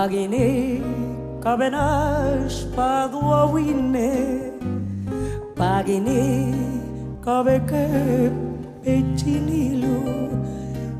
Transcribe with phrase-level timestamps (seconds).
[0.00, 0.80] Pagine
[1.44, 4.08] kabenas paduawine
[5.52, 6.24] Pagine
[7.20, 7.84] kabeke
[8.80, 10.00] pechinilu.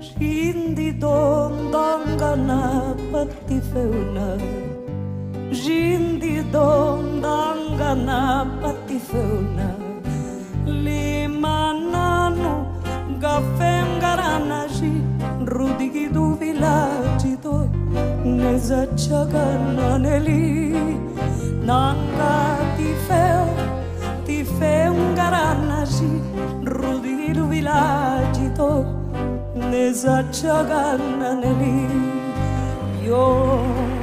[0.00, 4.28] Shindi don dangana pati feuna.
[5.52, 9.68] Jindi don dangana pati feuna.
[10.84, 12.54] Limanano
[13.20, 14.75] gafengaranaji
[18.56, 20.72] Vezacsagan aneli
[21.68, 23.44] Nanga ti feu
[24.24, 26.12] Ti feu un garanagi
[26.64, 28.48] Rudiru vilagi
[33.04, 33.95] Yo.